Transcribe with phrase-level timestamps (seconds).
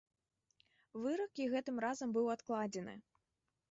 [1.03, 2.95] Вырак і гэтым разам быў адкладзены.